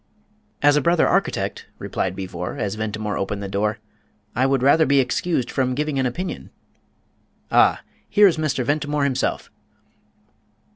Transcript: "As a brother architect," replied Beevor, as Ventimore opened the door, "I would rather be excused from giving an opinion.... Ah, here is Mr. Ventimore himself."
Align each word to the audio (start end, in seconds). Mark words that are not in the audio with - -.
"As 0.63 0.75
a 0.75 0.81
brother 0.81 1.07
architect," 1.07 1.67
replied 1.77 2.15
Beevor, 2.15 2.57
as 2.57 2.73
Ventimore 2.73 3.19
opened 3.19 3.43
the 3.43 3.47
door, 3.47 3.77
"I 4.35 4.47
would 4.47 4.63
rather 4.63 4.87
be 4.87 4.99
excused 4.99 5.51
from 5.51 5.75
giving 5.75 5.99
an 5.99 6.07
opinion.... 6.07 6.49
Ah, 7.51 7.81
here 8.09 8.25
is 8.25 8.37
Mr. 8.37 8.65
Ventimore 8.65 9.03
himself." 9.03 9.51